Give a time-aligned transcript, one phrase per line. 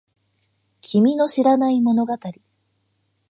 [0.81, 2.17] 君の知らない物語